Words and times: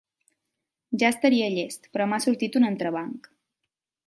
Ja 1.03 1.11
estaria 1.15 1.51
llest; 1.57 1.87
però 1.97 2.09
m'ha 2.13 2.21
sortit 2.27 2.61
un 2.63 2.69
entrebanc. 2.71 3.31